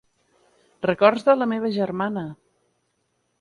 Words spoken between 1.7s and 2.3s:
germana.